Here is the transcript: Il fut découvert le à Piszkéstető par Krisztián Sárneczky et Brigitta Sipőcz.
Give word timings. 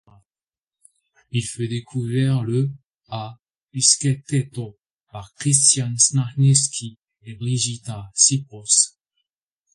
Il 1.29 1.43
fut 1.45 1.67
découvert 1.67 2.43
le 2.43 2.71
à 3.09 3.37
Piszkéstető 3.71 4.69
par 5.11 5.27
Krisztián 5.37 5.95
Sárneczky 6.05 6.89
et 7.27 7.35
Brigitta 7.41 7.99
Sipőcz. 8.23 8.75